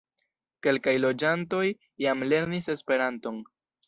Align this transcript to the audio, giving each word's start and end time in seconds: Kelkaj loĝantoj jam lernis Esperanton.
Kelkaj 0.67 0.93
loĝantoj 1.03 1.63
jam 2.05 2.23
lernis 2.31 2.71
Esperanton. 2.75 3.39